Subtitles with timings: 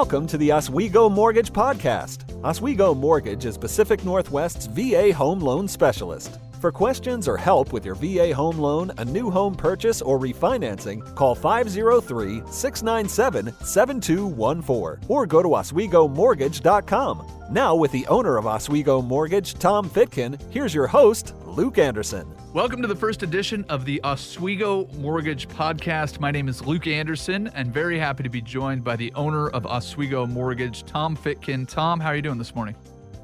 [0.00, 2.22] Welcome to the Oswego Mortgage Podcast.
[2.44, 6.38] Oswego Mortgage is Pacific Northwest's VA home loan specialist.
[6.60, 11.14] For questions or help with your VA home loan, a new home purchase, or refinancing,
[11.14, 17.26] call 503 697 7214 or go to OswegoMortgage.com.
[17.52, 22.26] Now, with the owner of Oswego Mortgage, Tom Fitkin, here's your host, Luke Anderson.
[22.52, 26.18] Welcome to the first edition of the Oswego Mortgage Podcast.
[26.18, 29.64] My name is Luke Anderson, and very happy to be joined by the owner of
[29.64, 31.68] Oswego Mortgage, Tom Fitkin.
[31.68, 32.74] Tom, how are you doing this morning?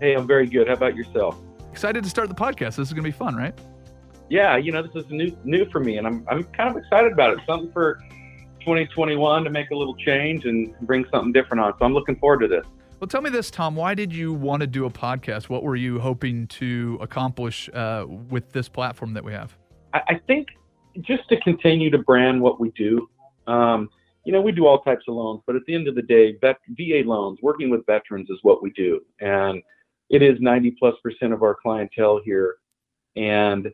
[0.00, 0.68] Hey, I'm very good.
[0.68, 1.36] How about yourself?
[1.74, 2.76] Excited to start the podcast.
[2.76, 3.52] This is going to be fun, right?
[4.30, 7.10] Yeah, you know, this is new new for me, and I'm I'm kind of excited
[7.10, 7.40] about it.
[7.48, 7.98] Something for
[8.60, 11.72] 2021 to make a little change and bring something different on.
[11.76, 12.64] So I'm looking forward to this.
[13.00, 13.74] Well, tell me this, Tom.
[13.74, 15.48] Why did you want to do a podcast?
[15.48, 19.56] What were you hoping to accomplish uh, with this platform that we have?
[19.94, 20.46] I, I, think
[21.00, 23.08] just to continue to brand what we do.
[23.48, 23.90] Um,
[24.24, 26.36] you know, we do all types of loans, but at the end of the day,
[26.40, 29.00] vet, VA loans, working with veterans is what we do.
[29.18, 29.60] And
[30.10, 32.56] it is 90 plus percent of our clientele here.
[33.16, 33.68] And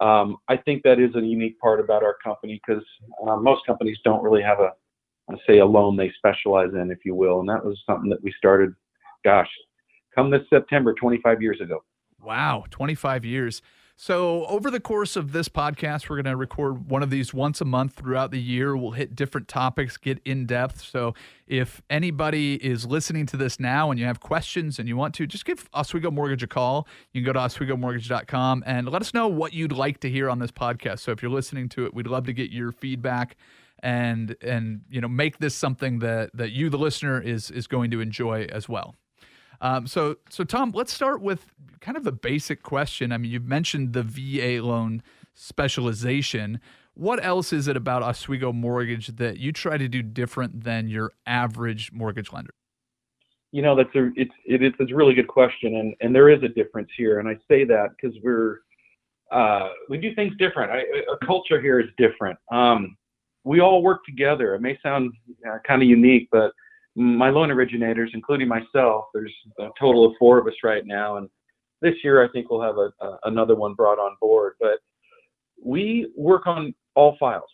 [0.00, 2.84] um, I think that is a unique part about our company because
[3.26, 4.72] uh, most companies don't really have a
[5.46, 7.40] say a loan they specialize in, if you will.
[7.40, 8.74] And that was something that we started,
[9.24, 9.48] gosh,
[10.14, 11.82] come this September, 25 years ago.
[12.20, 13.62] Wow, 25 years.
[14.04, 17.60] So, over the course of this podcast, we're going to record one of these once
[17.60, 18.76] a month throughout the year.
[18.76, 20.82] We'll hit different topics, get in depth.
[20.82, 21.14] So,
[21.46, 25.26] if anybody is listening to this now and you have questions and you want to,
[25.28, 26.88] just give Oswego Mortgage a call.
[27.12, 30.40] You can go to oswegomortgage.com and let us know what you'd like to hear on
[30.40, 30.98] this podcast.
[30.98, 33.36] So, if you're listening to it, we'd love to get your feedback
[33.84, 37.92] and and you know make this something that that you the listener is is going
[37.92, 38.96] to enjoy as well
[39.62, 41.46] um, so so tom let's start with
[41.80, 43.12] kind of a basic question.
[43.12, 45.02] I mean you've mentioned the va loan
[45.34, 46.60] specialization.
[46.94, 51.12] What else is it about oswego mortgage that you try to do different than your
[51.26, 52.52] average mortgage lender?
[53.52, 56.42] You know that's a it's it, it's a really good question and and there is
[56.42, 58.60] a difference here and i say that because we're
[59.32, 60.70] uh, we do things different.
[60.70, 62.38] I, a culture here is different.
[62.52, 62.96] Um,
[63.44, 64.54] we all work together.
[64.54, 65.12] It may sound
[65.48, 66.52] uh, kind of unique, but
[66.94, 71.28] my loan originators, including myself, there's a total of four of us right now, and
[71.80, 74.54] this year I think we'll have a, a, another one brought on board.
[74.60, 74.78] But
[75.62, 77.50] we work on all files.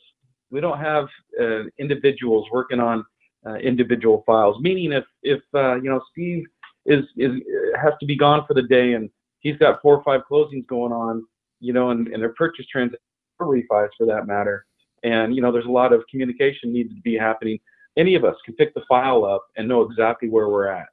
[0.50, 1.06] We don't have
[1.41, 3.04] uh, individuals working on
[3.47, 4.56] uh, individual files.
[4.60, 6.44] Meaning, if if uh, you know Steve
[6.87, 7.32] is is
[7.81, 9.09] has to be gone for the day and
[9.41, 11.25] he's got four or five closings going on,
[11.60, 13.03] you know, and, and their purchase transactions
[13.41, 14.66] refis for that matter
[15.03, 17.59] and you know there's a lot of communication needs to be happening
[17.98, 20.86] any of us can pick the file up and know exactly where we're at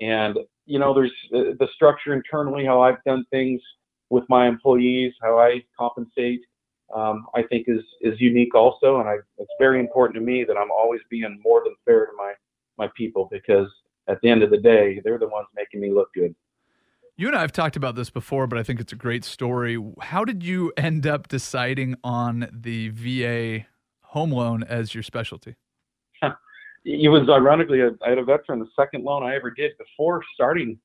[0.00, 3.60] and you know there's uh, the structure internally how i've done things
[4.10, 6.40] with my employees how i compensate
[6.94, 10.56] um, i think is is unique also and I, it's very important to me that
[10.56, 12.32] i'm always being more than fair to my
[12.76, 13.68] my people because
[14.08, 16.34] at the end of the day they're the ones making me look good
[17.16, 19.76] you and I have talked about this before, but I think it's a great story.
[20.00, 23.66] How did you end up deciding on the VA
[24.04, 25.56] home loan as your specialty?
[26.84, 30.78] It was ironically, I had a veteran, the second loan I ever did before starting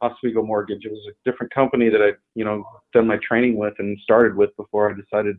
[0.00, 0.84] Oswego Mortgage.
[0.84, 4.36] It was a different company that I, you know, done my training with and started
[4.36, 5.36] with before I decided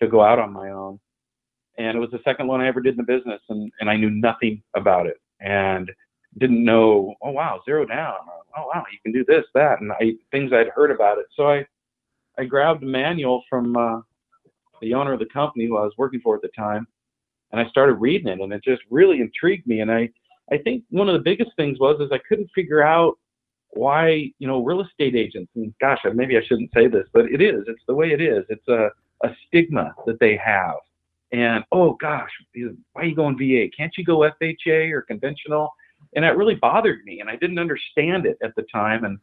[0.00, 0.98] to go out on my own.
[1.78, 3.96] And it was the second loan I ever did in the business, and, and I
[3.96, 5.18] knew nothing about it.
[5.40, 5.90] And
[6.38, 8.14] didn't know, oh wow, zero down.
[8.56, 11.26] Oh wow, you can do this, that, and I things I'd heard about it.
[11.34, 11.66] So I
[12.38, 14.00] I grabbed a manual from uh,
[14.80, 16.86] the owner of the company who I was working for at the time,
[17.52, 19.80] and I started reading it, and it just really intrigued me.
[19.80, 20.10] And I
[20.52, 23.18] I think one of the biggest things was is I couldn't figure out
[23.70, 27.40] why you know real estate agents and gosh maybe I shouldn't say this, but it
[27.40, 27.64] is.
[27.66, 28.44] It's the way it is.
[28.48, 28.90] It's a
[29.22, 30.76] a stigma that they have.
[31.32, 32.30] And oh gosh,
[32.92, 33.68] why are you going VA?
[33.76, 35.70] Can't you go FHA or conventional?
[36.14, 39.04] and that really bothered me, and I didn't understand it at the time.
[39.04, 39.18] And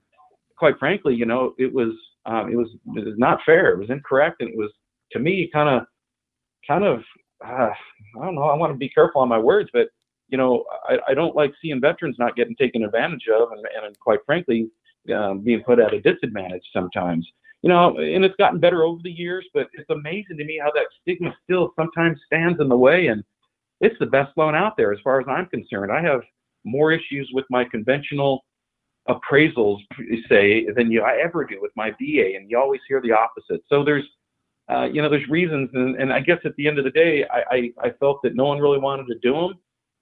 [0.58, 1.94] quite frankly, you know, it was
[2.26, 3.72] um, it was it was not fair.
[3.72, 4.72] It was incorrect, and it was
[5.12, 5.88] to me kind of
[6.68, 7.02] kind of
[7.46, 8.44] uh, I don't know.
[8.44, 9.90] I want to be careful on my words, but
[10.30, 14.00] you know, I, I don't like seeing veterans not getting taken advantage of, and, and
[14.00, 14.70] quite frankly,
[15.16, 17.28] um, being put at a disadvantage sometimes.
[17.64, 20.72] You know, and it's gotten better over the years, but it's amazing to me how
[20.72, 23.08] that stigma still sometimes stands in the way.
[23.08, 23.24] And
[23.82, 25.92] it's the best loan out there, as far as I'm concerned.
[25.92, 26.22] I have
[26.66, 28.44] more issues with my conventional
[29.10, 29.80] appraisals,
[30.30, 33.64] say, than you I ever do with my VA, and you always hear the opposite.
[33.70, 34.06] So there's,
[34.70, 37.26] uh, you know, there's reasons, and, and I guess at the end of the day,
[37.32, 39.54] I, I, I felt that no one really wanted to do them,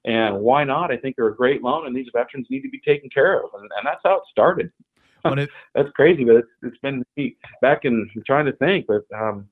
[0.06, 0.92] and why not?
[0.92, 3.52] I think they're a great loan, and these veterans need to be taken care of,
[3.54, 4.72] and, and that's how it started.
[5.24, 7.04] It, that's crazy, but it's, it's been
[7.62, 9.48] back in I'm trying to think, but um,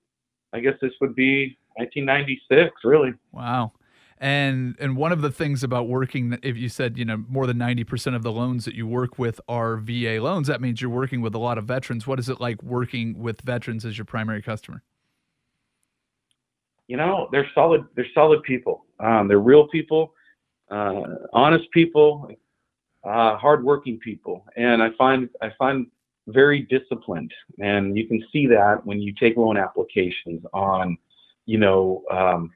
[0.51, 3.13] I guess this would be 1996, really.
[3.31, 3.73] Wow.
[4.19, 7.57] And and one of the things about working, if you said you know more than
[7.57, 10.89] ninety percent of the loans that you work with are VA loans, that means you're
[10.89, 12.07] working with a lot of veterans.
[12.07, 14.81] What is it like working with veterans as your primary customer?
[16.87, 17.85] You know, they're solid.
[17.95, 18.85] They're solid people.
[18.99, 20.13] Um, they're real people,
[20.69, 21.01] uh,
[21.31, 22.29] honest people,
[23.03, 25.87] uh, hardworking people, and I find I find
[26.27, 30.97] very disciplined, and you can see that when you take loan applications on,
[31.45, 32.03] you know.
[32.11, 32.51] Um,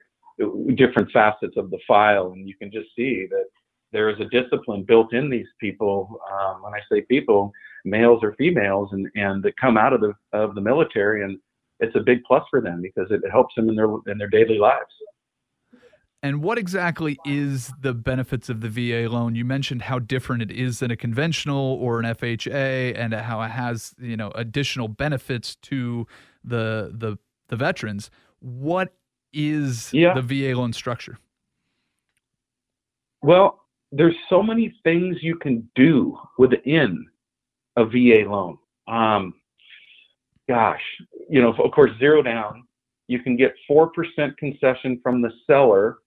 [0.75, 3.45] different facets of the file, and you can just see that
[3.91, 6.19] there is a discipline built in these people.
[6.31, 7.51] Um, when I say people,
[7.85, 11.39] males or females, and and that come out of the of the military, and
[11.79, 14.57] it's a big plus for them because it helps them in their in their daily
[14.57, 14.91] lives.
[16.23, 19.35] And what exactly is the benefits of the VA loan?
[19.35, 23.51] You mentioned how different it is than a conventional or an FHA, and how it
[23.51, 26.07] has you know additional benefits to
[26.43, 27.17] the the
[27.49, 28.09] the veterans.
[28.39, 28.93] What
[29.31, 30.13] is yeah.
[30.13, 31.17] the VA loan structure?
[33.21, 37.07] Well, there's so many things you can do within
[37.75, 38.57] a VA loan.
[38.87, 39.33] Um,
[40.47, 40.81] gosh,
[41.29, 42.63] you know, of course, zero down.
[43.07, 43.89] You can get 4%
[44.37, 45.97] concession from the seller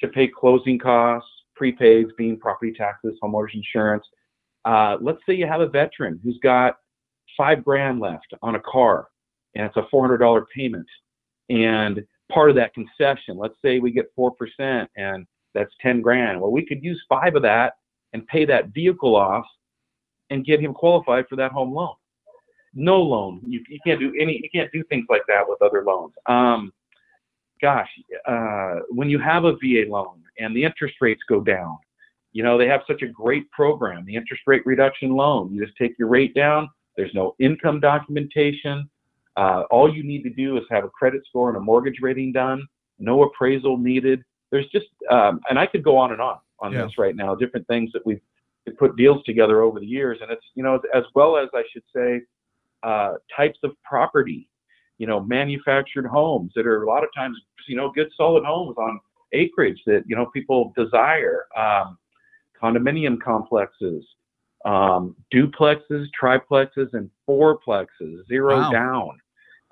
[0.00, 1.30] to pay closing costs,
[1.60, 4.04] prepaids, being property taxes, homeowners insurance.
[4.64, 6.76] Uh, let's say you have a veteran who's got
[7.36, 9.08] five grand left on a car
[9.54, 10.86] and it's a $400 payment.
[11.48, 13.36] And part of that concession.
[13.36, 16.40] Let's say we get 4% and that's 10 grand.
[16.40, 17.74] Well, we could use five of that
[18.12, 19.44] and pay that vehicle off
[20.30, 21.94] and get him qualified for that home loan.
[22.78, 23.40] No loan.
[23.46, 26.12] You, you can't do any, you can't do things like that with other loans.
[26.26, 26.72] Um,
[27.60, 27.88] gosh,
[28.26, 31.76] uh, when you have a VA loan and the interest rates go down,
[32.32, 35.52] you know, they have such a great program, the interest rate reduction loan.
[35.52, 36.70] You just take your rate down.
[36.96, 38.88] There's no income documentation.
[39.36, 42.32] Uh, all you need to do is have a credit score and a mortgage rating
[42.32, 42.64] done.
[43.00, 44.22] No appraisal needed.
[44.52, 46.84] There's just, um, and I could go on and on on yeah.
[46.84, 47.34] this right now.
[47.34, 48.20] Different things that we've
[48.78, 51.84] put deals together over the years, and it's you know as well as I should
[51.94, 52.20] say,
[52.82, 54.48] uh, types of property.
[54.98, 57.38] You know, manufactured homes that are a lot of times
[57.68, 58.98] you know good solid homes on
[59.32, 61.46] acreage that you know people desire.
[61.56, 61.98] Um,
[62.60, 64.04] condominium complexes,
[64.64, 68.70] um, duplexes, triplexes, and fourplexes, zero wow.
[68.72, 69.10] down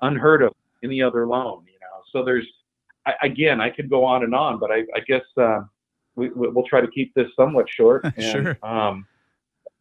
[0.01, 1.63] unheard of any other loan.
[1.65, 2.47] You know, so there's
[3.05, 5.61] I, again, I could go on and on, but I, I guess uh,
[6.15, 8.05] we, we'll try to keep this somewhat short.
[8.17, 8.57] And, sure.
[8.63, 9.05] Um,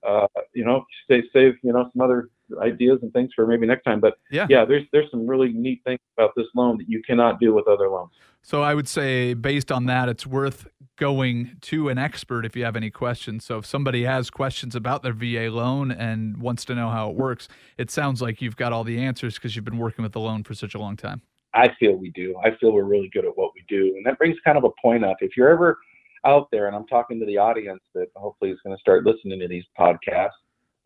[0.06, 2.28] uh, you know, stay save you know some other
[2.60, 4.00] ideas and things for maybe next time.
[4.00, 7.40] But yeah, yeah, there's there's some really neat things about this loan that you cannot
[7.40, 8.12] do with other loans.
[8.43, 12.64] So I would say, based on that, it's worth going to an expert if you
[12.64, 13.44] have any questions.
[13.44, 17.16] So if somebody has questions about their VA loan and wants to know how it
[17.16, 20.20] works, it sounds like you've got all the answers because you've been working with the
[20.20, 21.22] loan for such a long time.
[21.54, 22.37] I feel we do.
[22.44, 24.70] I feel we're really good at what we do, and that brings kind of a
[24.81, 25.16] point up.
[25.20, 25.78] If you're ever
[26.25, 29.40] out there, and I'm talking to the audience that hopefully is going to start listening
[29.40, 30.31] to these podcasts,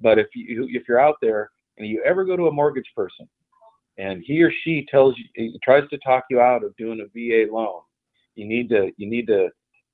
[0.01, 3.29] but if you if you're out there and you ever go to a mortgage person
[3.99, 7.53] and he or she tells you tries to talk you out of doing a VA
[7.53, 7.81] loan,
[8.35, 9.49] you need to you need to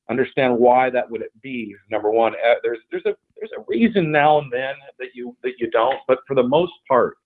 [0.08, 1.75] understand why that would be.
[1.91, 5.55] Number one, uh, there's there's a there's a reason now and then that you that
[5.58, 7.17] you don't, but for the most part,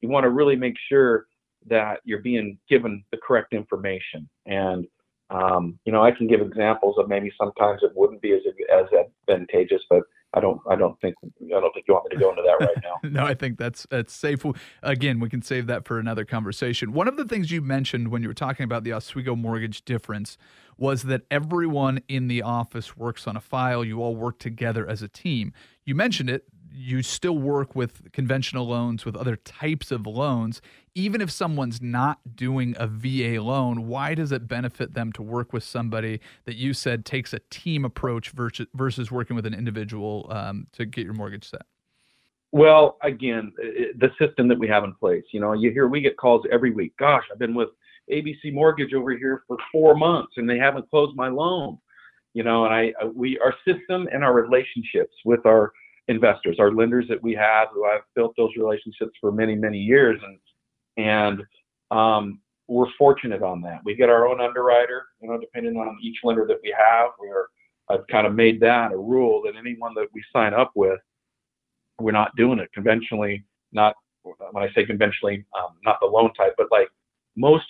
[0.00, 1.26] you want to really make sure
[1.68, 4.28] that you're being given the correct information.
[4.46, 4.86] And
[5.30, 8.86] um, you know, I can give examples of maybe sometimes it wouldn't be as as
[9.28, 10.02] advantageous, but
[10.34, 12.66] I don't I don't think I don't think you want me to go into that
[12.66, 12.96] right now.
[13.08, 14.44] no, I think that's that's safe.
[14.82, 16.92] Again, we can save that for another conversation.
[16.92, 20.36] One of the things you mentioned when you were talking about the Oswego mortgage difference
[20.76, 23.82] was that everyone in the office works on a file.
[23.82, 25.52] You all work together as a team.
[25.84, 26.44] You mentioned it
[26.76, 30.60] you still work with conventional loans, with other types of loans.
[30.96, 35.52] Even if someone's not doing a VA loan, why does it benefit them to work
[35.52, 40.26] with somebody that you said takes a team approach versus, versus working with an individual
[40.30, 41.66] um, to get your mortgage set?
[42.50, 46.16] Well, again, the system that we have in place, you know, you hear we get
[46.16, 46.96] calls every week.
[46.96, 47.68] Gosh, I've been with
[48.10, 51.76] ABC Mortgage over here for four months and they haven't closed my loan.
[52.32, 55.72] You know, and I, we, our system and our relationships with our
[56.08, 60.18] investors, our lenders that we have who I've built those relationships for many, many years.
[60.24, 60.38] And,
[60.96, 61.42] and,
[61.90, 63.80] um, we're fortunate on that.
[63.84, 67.10] We get our own underwriter, you know, depending on each lender that we have.
[67.18, 67.46] We're,
[67.88, 70.98] I've kind of made that a rule that anyone that we sign up with,
[72.00, 73.44] we're not doing it conventionally.
[73.72, 76.88] Not when I say conventionally, um, not the loan type, but like
[77.36, 77.66] most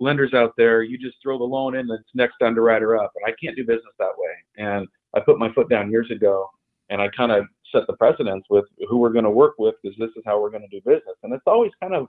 [0.00, 3.36] lenders out there, you just throw the loan in, the next underwriter up, and I
[3.42, 4.32] can't do business that way.
[4.56, 6.48] And I put my foot down years ago,
[6.88, 9.96] and I kind of set the precedence with who we're going to work with because
[9.98, 11.16] this is how we're going to do business.
[11.22, 12.08] And it's always kind of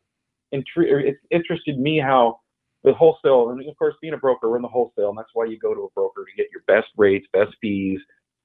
[0.54, 2.40] intri- it's interested me how
[2.84, 5.46] the wholesale, and of course, being a broker, we're in the wholesale, and that's why
[5.46, 8.00] you go to a broker to get your best rates, best fees,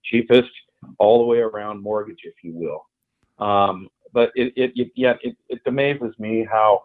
[0.04, 0.50] cheapest,
[0.98, 3.46] all the way around mortgage, if you will.
[3.46, 6.82] Um, but it, it, it yeah, it, it amazes me how,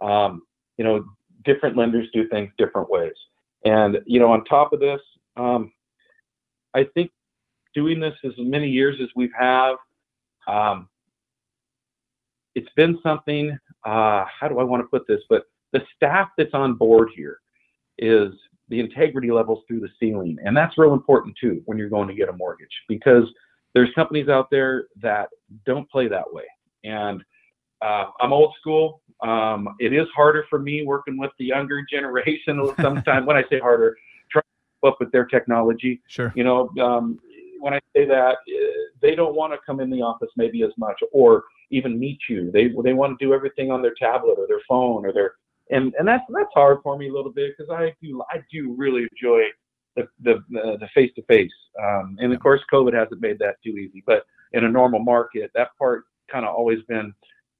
[0.00, 0.42] um,
[0.76, 1.04] you know,
[1.44, 3.14] different lenders do things different ways.
[3.64, 5.00] And you know, on top of this,
[5.36, 5.72] um,
[6.74, 7.10] I think
[7.74, 9.76] doing this as many years as we've have,
[10.48, 10.88] um,
[12.54, 13.58] it's been something.
[13.86, 15.20] Uh, how do I want to put this?
[15.30, 17.38] But the staff that's on board here
[17.98, 18.32] is
[18.68, 22.14] the integrity levels through the ceiling, and that's real important too when you're going to
[22.14, 23.24] get a mortgage because
[23.74, 25.28] there's companies out there that
[25.64, 26.44] don't play that way.
[26.82, 27.22] And
[27.80, 29.02] uh, I'm old school.
[29.22, 32.68] Um, it is harder for me working with the younger generation.
[32.80, 33.96] Sometimes when I say harder,
[34.30, 36.02] trying to keep up with their technology.
[36.08, 36.32] Sure.
[36.34, 37.20] You know, um,
[37.60, 40.72] when I say that, eh, they don't want to come in the office maybe as
[40.76, 42.50] much, or even meet you.
[42.50, 45.34] They they want to do everything on their tablet or their phone or their
[45.70, 48.74] and and that's that's hard for me a little bit because I do I do
[48.76, 49.44] really enjoy
[49.96, 51.52] the the the face to face.
[51.78, 54.02] And of course, COVID hasn't made that too easy.
[54.06, 57.12] But in a normal market, that part kind of always been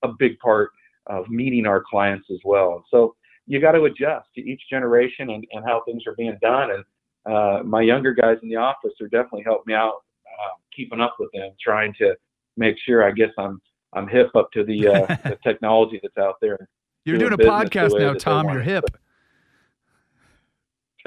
[0.03, 0.71] a big part
[1.07, 2.85] of meeting our clients as well.
[2.91, 3.15] So
[3.47, 6.71] you got to adjust to each generation and, and how things are being done.
[6.73, 6.85] And
[7.33, 11.17] uh, my younger guys in the office are definitely helping me out, uh, keeping up
[11.19, 12.15] with them, trying to
[12.57, 13.61] make sure I guess I'm
[13.97, 16.69] I'm hip up to the, uh, the technology that's out there.
[17.05, 18.49] You're doing, doing a podcast now, Tom.
[18.49, 18.85] You're hip.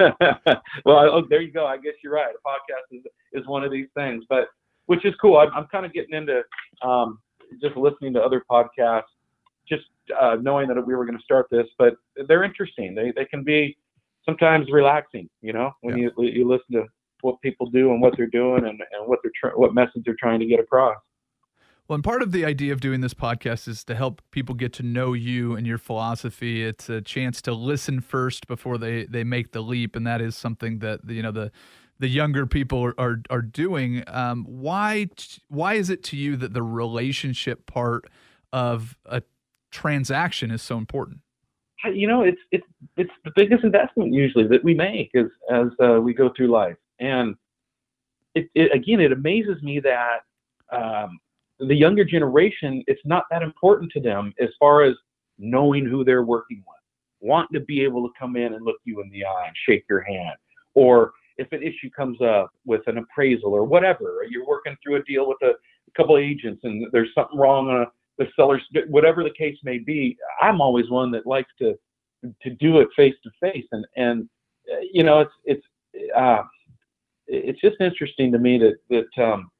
[0.00, 0.18] well,
[0.86, 1.66] oh, there you go.
[1.66, 2.34] I guess you're right.
[2.34, 4.48] A podcast is, is one of these things, but
[4.86, 5.36] which is cool.
[5.36, 6.42] I'm, I'm kind of getting into
[6.82, 7.18] um,
[7.60, 9.02] just listening to other podcasts,
[9.68, 9.84] just
[10.18, 11.94] uh, knowing that we were going to start this, but
[12.26, 12.94] they're interesting.
[12.94, 13.76] They, they can be
[14.24, 16.08] sometimes relaxing, you know, when yeah.
[16.16, 16.84] you, you listen to
[17.20, 20.16] what people do and what they're doing and, and what they're, tr- what message they're
[20.18, 20.96] trying to get across.
[21.90, 24.72] Well, and part of the idea of doing this podcast is to help people get
[24.74, 26.64] to know you and your philosophy.
[26.64, 30.36] It's a chance to listen first before they they make the leap, and that is
[30.36, 31.50] something that you know the
[31.98, 34.04] the younger people are are, are doing.
[34.06, 35.08] Um, why
[35.48, 38.04] why is it to you that the relationship part
[38.52, 39.22] of a
[39.72, 41.18] transaction is so important?
[41.92, 42.66] You know, it's it's
[42.96, 46.76] it's the biggest investment usually that we make as as uh, we go through life,
[47.00, 47.34] and
[48.36, 50.20] it, it again it amazes me that.
[50.70, 51.18] Um,
[51.60, 54.94] the younger generation, it's not that important to them as far as
[55.38, 56.78] knowing who they're working with,
[57.20, 59.84] wanting to be able to come in and look you in the eye and shake
[59.88, 60.36] your hand.
[60.74, 64.96] Or if an issue comes up with an appraisal or whatever, or you're working through
[64.96, 65.52] a deal with a,
[65.96, 67.86] couple of agents and there's something wrong on a,
[68.16, 71.74] the seller's, whatever the case may be, I'm always one that likes to
[72.42, 73.66] to do it face to face.
[73.72, 74.28] And and
[74.72, 75.66] uh, you know, it's it's
[76.16, 76.42] uh,
[77.26, 79.50] it's just interesting to me that that um,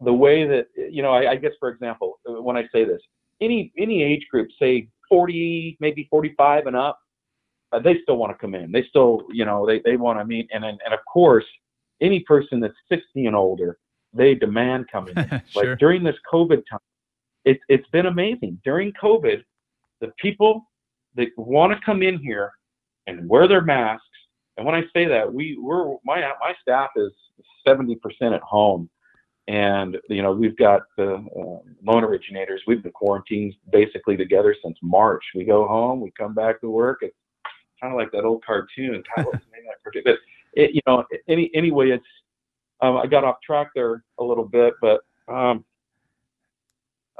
[0.00, 3.00] the way that you know, I, I guess for example, when I say this,
[3.40, 6.98] any any age group, say 40, maybe 45 and up,
[7.72, 8.72] uh, they still want to come in.
[8.72, 11.44] They still, you know, they they want to meet, and, and and of course,
[12.00, 13.78] any person that's 60 and older,
[14.12, 15.28] they demand coming in.
[15.48, 15.70] sure.
[15.70, 16.80] Like during this COVID time,
[17.44, 18.60] it's it's been amazing.
[18.64, 19.42] During COVID,
[20.00, 20.64] the people
[21.16, 22.52] that want to come in here
[23.06, 24.06] and wear their masks,
[24.56, 27.12] and when I say that, we we're my my staff is
[27.66, 27.96] 70%
[28.34, 28.88] at home
[29.50, 32.62] and you know we've got the uh, loan originators.
[32.68, 35.24] We've been quarantined basically together since March.
[35.34, 36.98] We go home, we come back to work.
[37.02, 37.16] It's
[37.80, 39.02] kind of like that old cartoon.
[39.16, 40.02] God, what's the name of that cartoon?
[40.04, 40.18] But
[40.52, 42.06] it, you know, any anyway, it's
[42.80, 45.64] um, I got off track there a little bit, but um,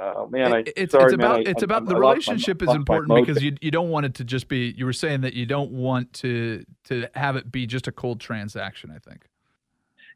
[0.01, 2.71] uh, man, I, it's, sorry, it's about man, I, it's about I, the relationship my,
[2.71, 4.73] is important because you you don't want it to just be.
[4.77, 8.21] You were saying that you don't want to to have it be just a cold
[8.21, 8.93] transaction.
[8.95, 9.27] I think.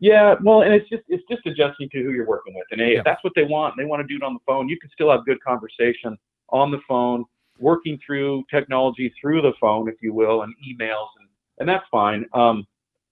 [0.00, 2.92] Yeah, well, and it's just it's just adjusting to who you're working with, and hey,
[2.92, 2.98] yeah.
[2.98, 4.68] if that's what they want, they want to do it on the phone.
[4.68, 6.16] You can still have good conversation
[6.50, 7.24] on the phone,
[7.58, 12.26] working through technology through the phone, if you will, and emails, and and that's fine.
[12.34, 12.66] Um,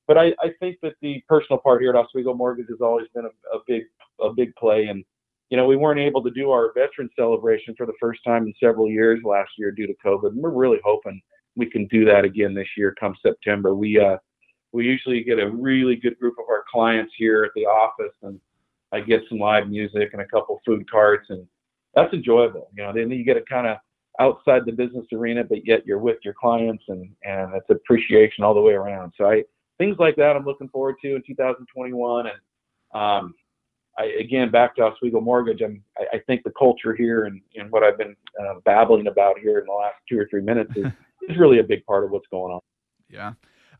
[0.08, 3.24] but I, I think that the personal part here at Oswego Mortgage has always been
[3.24, 3.84] a, a big
[4.20, 5.04] a big play, and
[5.50, 8.54] you know we weren't able to do our veteran celebration for the first time in
[8.60, 11.20] several years last year due to COVID, and we're really hoping
[11.54, 13.74] we can do that again this year come September.
[13.74, 14.16] We uh,
[14.72, 18.40] we usually get a really good group of our clients here at the office and
[18.92, 21.46] I get some live music and a couple food carts and
[21.94, 22.68] that's enjoyable.
[22.74, 23.76] You know, then you get a kind of
[24.20, 28.54] outside the business arena, but yet you're with your clients and, and it's appreciation all
[28.54, 29.12] the way around.
[29.16, 29.44] So I,
[29.78, 32.26] things like that I'm looking forward to in 2021.
[32.26, 33.34] And, um,
[33.98, 37.70] I, again, back to Oswego Mortgage, I'm, I, I think the culture here and, and
[37.70, 40.86] what I've been uh, babbling about here in the last two or three minutes is,
[41.28, 42.60] is really a big part of what's going on.
[43.10, 43.32] Yeah.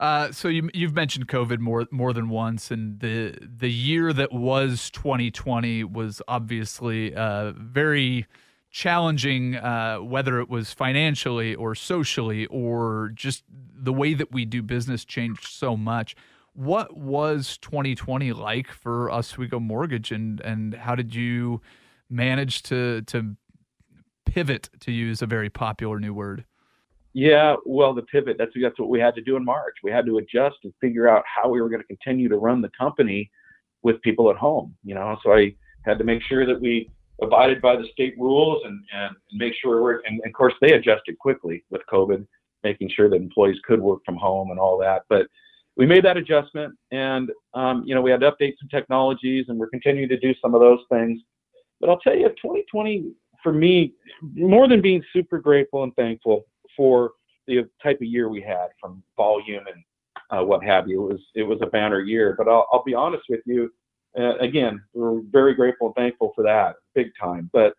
[0.03, 4.33] Uh, so you you've mentioned COVID more more than once, and the the year that
[4.33, 8.27] was 2020 was obviously uh, very
[8.73, 14.61] challenging, uh, whether it was financially or socially or just the way that we do
[14.61, 16.17] business changed so much.
[16.53, 21.61] What was 2020 like for Oswego Mortgage, and and how did you
[22.11, 23.37] manage to to
[24.27, 26.45] pivot, to use a very popular new word?
[27.15, 29.77] Yeah, well, the pivot, that's, that's what we had to do in March.
[29.83, 32.63] We had to adjust and figure out how we were going to continue to run
[32.63, 33.31] the company
[33.83, 35.17] with people at home, you know.
[35.23, 35.55] So I
[35.85, 36.91] had to make sure that we
[37.21, 41.19] abided by the state rules and, and make sure we're, and of course they adjusted
[41.19, 42.27] quickly with COVID,
[42.65, 45.03] making sure that employees could work from home and all that.
[45.11, 45.27] But
[45.77, 49.59] we made that adjustment and, um, you know, we had to update some technologies and
[49.59, 51.21] we're continuing to do some of those things.
[51.81, 53.93] But I'll tell you, 2020 for me,
[54.35, 57.13] more than being super grateful and thankful for
[57.47, 59.83] the type of year we had from volume and
[60.31, 62.35] uh, what have you, it was it was a banner year.
[62.37, 63.71] But I'll, I'll be honest with you,
[64.19, 67.51] uh, again, we're very grateful and thankful for that, big time.
[67.53, 67.75] But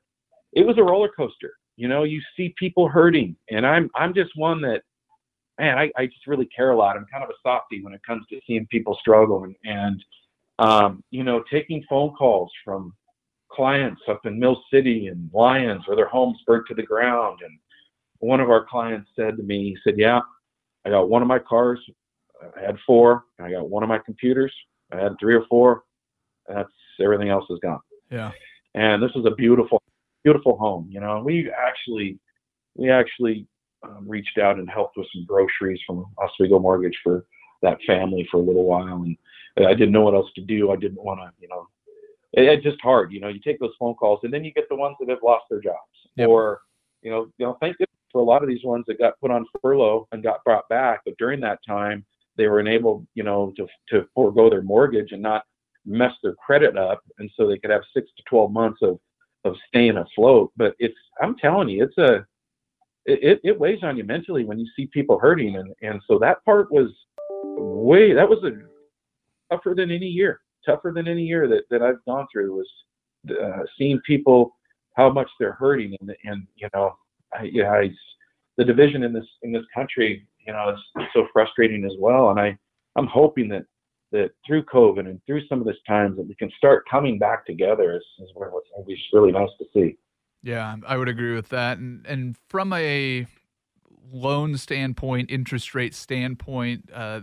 [0.54, 1.54] it was a roller coaster.
[1.78, 4.84] You know, you see people hurting, and I'm I'm just one that,
[5.60, 6.96] man, I, I just really care a lot.
[6.96, 10.04] I'm kind of a softy when it comes to seeing people struggle and and
[10.60, 12.94] um, you know taking phone calls from
[13.52, 17.40] clients up in Mill City and Lyons where their homes burnt to the ground.
[17.44, 17.58] And
[18.24, 20.22] one of our clients said to me, he said, Yeah,
[20.86, 21.80] I got one of my cars,
[22.58, 24.54] I had four, I got one of my computers,
[24.92, 25.84] I had three or four.
[26.48, 26.70] That's
[27.02, 27.80] everything else is gone.
[28.12, 28.32] Yeah.
[28.76, 29.82] And this is a beautiful,
[30.24, 30.88] beautiful home.
[30.90, 32.20] You know, we actually,
[32.76, 33.48] we actually
[33.84, 37.26] um, reached out and helped with some groceries from Oswego Mortgage for
[37.62, 39.04] that family for a little while.
[39.04, 39.18] And
[39.58, 40.72] I didn't know what else to do.
[40.72, 41.68] I didn't want to, you know,
[42.34, 43.14] it, it's just hard.
[43.14, 45.20] You know, you take those phone calls, and then you get the ones that have
[45.24, 45.78] lost their jobs,
[46.16, 46.28] yep.
[46.28, 46.62] or
[47.02, 49.32] you know, you know, thank goodness for a lot of these ones that got put
[49.32, 52.06] on furlough and got brought back, but during that time
[52.38, 55.44] they were enabled, you know, to to forego their mortgage and not
[55.86, 59.00] mess their credit up, and so they could have six to twelve months of
[59.44, 60.54] of staying afloat.
[60.56, 62.26] But it's, I'm telling you, it's a
[63.06, 66.46] it, it weighs on you mentally when you see people hurting, and and so that
[66.46, 66.90] part was
[67.58, 68.52] way that was a
[69.54, 72.70] tougher than any year tougher than any year that, that I've gone through was
[73.30, 74.56] uh, seeing people
[74.96, 76.96] how much they're hurting and and you know
[77.38, 77.92] I, yeah I,
[78.58, 82.40] the division in this in this country you know is so frustrating as well and
[82.40, 82.58] I
[82.96, 83.66] I'm hoping that
[84.12, 87.46] that through COVID and through some of this times that we can start coming back
[87.46, 88.30] together is, is
[88.86, 89.98] be really nice to see.
[90.44, 91.80] Yeah, I would agree with that.
[91.80, 93.26] And and from a
[94.12, 97.22] loan standpoint, interest rate standpoint, uh,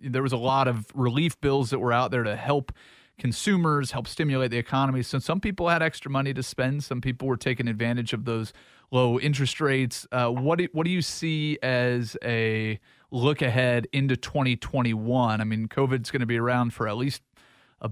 [0.00, 2.72] there was a lot of relief bills that were out there to help
[3.18, 5.02] consumers, help stimulate the economy.
[5.02, 6.84] So some people had extra money to spend.
[6.84, 8.54] Some people were taking advantage of those
[8.90, 10.06] low interest rates.
[10.10, 12.78] Uh, what do, what do you see as a
[13.10, 15.40] look ahead into 2021?
[15.40, 17.22] I mean, COVID's going to be around for at least
[17.80, 17.90] a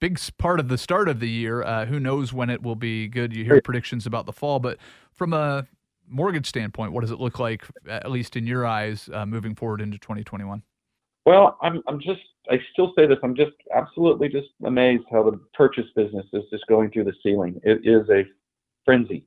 [0.00, 1.62] big part of the start of the year.
[1.62, 3.34] Uh, who knows when it will be good?
[3.34, 4.78] You hear predictions about the fall, but
[5.12, 5.66] from a
[6.08, 9.80] mortgage standpoint, what does it look like, at least in your eyes, uh, moving forward
[9.80, 10.62] into 2021?
[11.26, 13.18] Well, I'm I'm just I still say this.
[13.22, 17.60] I'm just absolutely just amazed how the purchase business is just going through the ceiling.
[17.62, 18.24] It is a
[18.84, 19.24] frenzy,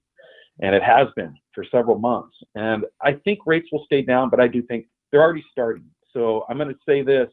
[0.61, 2.35] and it has been for several months.
[2.55, 5.85] And I think rates will stay down, but I do think they're already starting.
[6.11, 7.29] So I'm going to say this.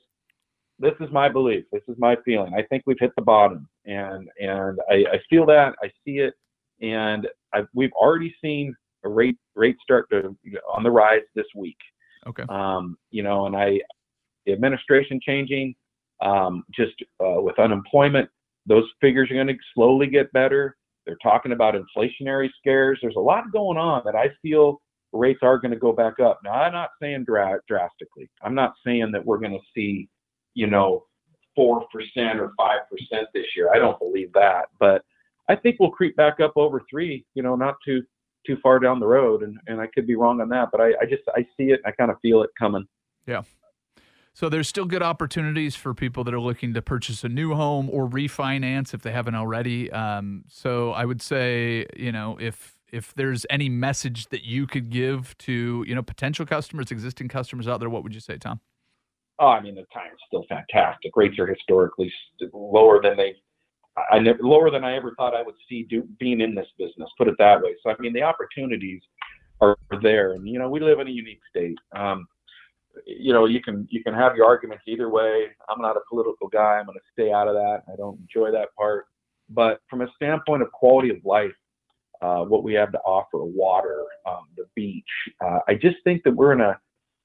[0.79, 1.65] This is my belief.
[1.73, 2.55] This is my feeling.
[2.55, 5.75] I think we've hit the bottom, and and I, I feel that.
[5.83, 6.33] I see it,
[6.81, 10.35] and I've, we've already seen a rate rate start to
[10.75, 11.77] on the rise this week.
[12.27, 12.45] Okay.
[12.49, 13.81] Um, you know, and I
[14.47, 15.75] the administration changing,
[16.23, 18.29] um, just uh, with unemployment,
[18.67, 20.77] those figures are going to slowly get better.
[21.07, 22.99] They're talking about inflationary scares.
[23.01, 24.81] There's a lot going on that I feel
[25.13, 26.41] rates are going to go back up.
[26.45, 28.31] Now, I'm not saying dra- drastically.
[28.43, 30.09] I'm not saying that we're going to see,
[30.55, 31.05] you know,
[31.59, 33.73] 4% or 5% this year.
[33.73, 34.67] I don't believe that.
[34.79, 35.03] But
[35.49, 38.03] I think we'll creep back up over three, you know, not too
[38.47, 39.43] too far down the road.
[39.43, 41.81] And, and I could be wrong on that, but I, I just I see it.
[41.85, 42.87] I kind of feel it coming.
[43.27, 43.43] Yeah.
[44.33, 47.91] So there's still good opportunities for people that are looking to purchase a new home
[47.91, 49.91] or refinance if they haven't already.
[49.91, 54.91] Um, so I would say, you know, if if there's any message that you could
[54.91, 58.61] give to you know potential customers, existing customers out there, what would you say, Tom?
[59.39, 61.13] Oh, I mean the time's still fantastic.
[61.17, 62.13] Rates are historically
[62.53, 63.35] lower than they,
[64.13, 67.09] I never lower than I ever thought I would see do, being in this business.
[67.19, 67.75] Put it that way.
[67.83, 69.03] So I mean the opportunities
[69.61, 71.79] are there, and you know we live in a unique state.
[71.97, 72.27] Um,
[73.19, 75.47] you know, you can you can have your arguments either way.
[75.69, 76.79] I'm not a political guy.
[76.79, 77.83] I'm going to stay out of that.
[77.93, 79.07] I don't enjoy that part.
[79.49, 81.53] But from a standpoint of quality of life,
[82.23, 85.05] uh, what we have to offer, water, um, the beach,
[85.45, 86.79] uh, I just think that we're in a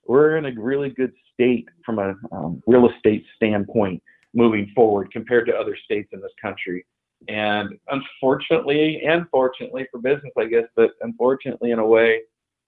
[0.07, 4.01] we're in a really good state from a um, real estate standpoint
[4.33, 6.85] moving forward compared to other states in this country.
[7.27, 12.21] And unfortunately, and fortunately for business, I guess, but unfortunately in a way,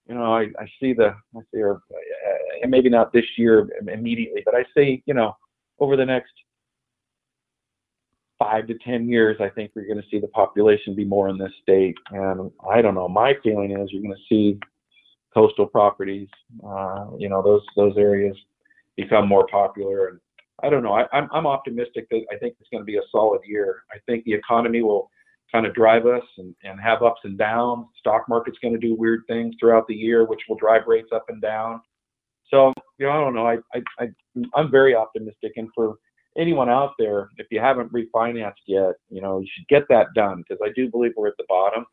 [0.08, 4.42] you know, I, I see the, I see, her, uh, maybe not this year immediately,
[4.46, 5.36] but I see, you know,
[5.80, 6.32] over the next
[8.40, 11.38] five to ten years, I think we're going to see the population be more in
[11.38, 11.96] this state.
[12.12, 13.08] And I don't know.
[13.08, 14.60] My feeling is you're going to see
[15.34, 16.30] coastal properties,
[16.66, 18.36] uh, you know, those those areas
[18.96, 20.08] become more popular.
[20.08, 20.20] And
[20.64, 20.94] I don't know.
[20.94, 23.84] I, I'm I'm optimistic that I think it's going to be a solid year.
[23.92, 25.12] I think the economy will
[25.52, 27.86] kind of drive us and, and have ups and downs.
[28.00, 31.26] Stock market's going to do weird things throughout the year, which will drive rates up
[31.30, 31.82] and down.
[32.50, 33.48] So, you know, I don't know.
[33.48, 34.08] I, I, I
[34.56, 35.96] I'm very optimistic, and for
[36.38, 40.44] anyone out there, if you haven't refinanced yet, you know, you should get that done
[40.48, 41.86] because I do believe we're at the bottom.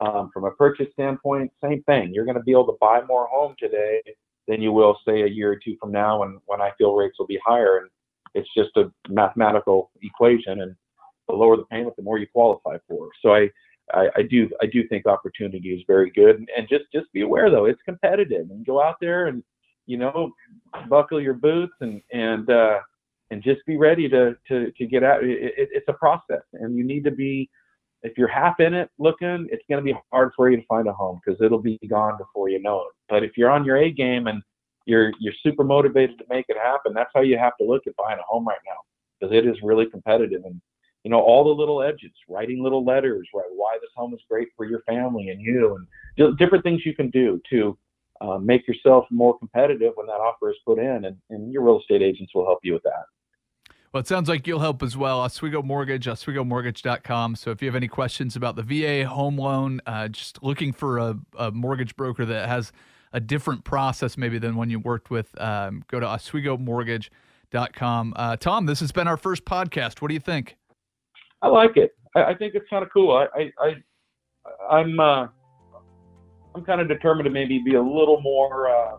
[0.00, 2.14] Um, from a purchase standpoint, same thing.
[2.14, 4.00] You're going to be able to buy more home today
[4.48, 7.18] than you will, say, a year or two from now, when when I feel rates
[7.18, 7.78] will be higher.
[7.78, 7.90] And
[8.32, 10.74] it's just a mathematical equation, and
[11.30, 13.10] the lower the payment, the more you qualify for.
[13.22, 13.50] So I,
[13.92, 17.50] I, I do I do think opportunity is very good, and, just just be aware
[17.50, 19.42] though it's competitive, and go out there and
[19.86, 20.32] you know
[20.88, 22.78] buckle your boots and and uh,
[23.30, 25.24] and just be ready to to to get out.
[25.24, 27.48] It, it, it's a process, and you need to be.
[28.02, 30.88] If you're half in it looking, it's going to be hard for you to find
[30.88, 32.94] a home because it'll be gone before you know it.
[33.10, 34.42] But if you're on your A game and
[34.86, 37.96] you're you're super motivated to make it happen, that's how you have to look at
[37.96, 38.78] buying a home right now
[39.20, 40.42] because it is really competitive.
[40.44, 40.60] And
[41.04, 43.44] you know all the little edges, writing little letters, right?
[43.54, 45.86] Why this home is great for your family and you,
[46.16, 47.78] and different things you can do to
[48.20, 51.80] uh, make yourself more competitive when that offer is put in, and, and your real
[51.80, 53.04] estate agents will help you with that.
[53.92, 55.20] Well, it sounds like you'll help as well.
[55.20, 57.34] Oswego Mortgage, OswegoMortgage.com.
[57.34, 60.98] So if you have any questions about the VA home loan, uh, just looking for
[60.98, 62.70] a, a, mortgage broker that has
[63.12, 68.12] a different process maybe than when you worked with, um, go to OswegoMortgage.com.
[68.14, 70.00] Uh, Tom, this has been our first podcast.
[70.00, 70.56] What do you think?
[71.42, 71.92] I like it.
[72.14, 73.12] I, I think it's kind of cool.
[73.12, 75.28] I, I, I I'm, uh,
[76.54, 78.96] I'm kind of determined to maybe be a little more, uh,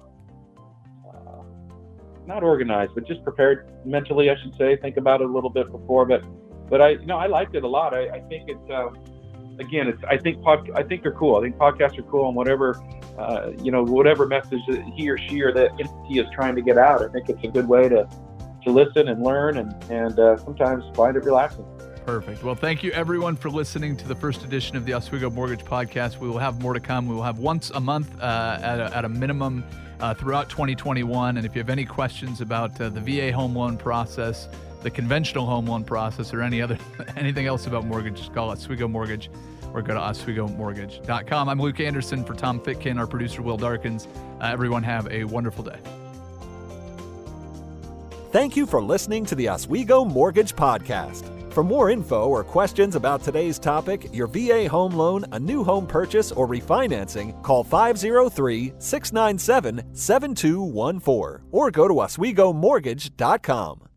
[2.27, 4.77] not organized, but just prepared mentally, I should say.
[4.77, 6.23] Think about it a little bit before, but
[6.69, 7.93] but I you know I liked it a lot.
[7.93, 8.89] I, I think it's uh,
[9.59, 11.35] again it's I think pod, I think they're cool.
[11.35, 12.81] I think podcasts are cool and whatever
[13.17, 16.61] uh, you know whatever message that he or she or that entity is trying to
[16.61, 17.03] get out.
[17.03, 18.07] I think it's a good way to
[18.63, 21.65] to listen and learn and and uh, sometimes find it relaxing.
[22.05, 22.43] Perfect.
[22.43, 26.17] Well, thank you everyone for listening to the first edition of the Oswego Mortgage Podcast.
[26.17, 27.07] We will have more to come.
[27.07, 29.63] We will have once a month uh, at, a, at a minimum
[29.99, 31.37] uh, throughout 2021.
[31.37, 34.47] And if you have any questions about uh, the VA home loan process,
[34.81, 36.77] the conventional home loan process, or any other
[37.15, 39.29] anything else about mortgage, just call Oswego Mortgage
[39.73, 41.47] or go to OswegoMortgage.com.
[41.47, 44.07] I'm Luke Anderson for Tom Fitkin, our producer Will Darkins.
[44.41, 45.79] Uh, everyone have a wonderful day.
[48.31, 51.40] Thank you for listening to the Oswego Mortgage Podcast.
[51.51, 55.85] For more info or questions about today's topic, your VA home loan, a new home
[55.85, 63.90] purchase, or refinancing, call 503 697 7214 or go to OswegoMortgage.com.